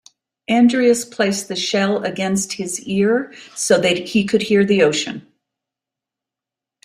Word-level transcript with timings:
Andreas 0.49 1.05
placed 1.05 1.47
the 1.47 1.55
shell 1.55 2.03
against 2.03 2.53
his 2.53 2.81
ear 2.87 3.31
so 3.55 3.79
he 3.79 4.25
could 4.25 4.41
hear 4.41 4.65
the 4.65 4.81
ocean. 4.81 5.27